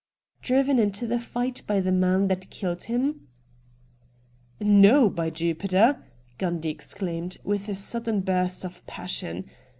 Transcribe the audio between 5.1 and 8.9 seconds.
by Jupiter!' Gundy exclaimed, with a sudden burst of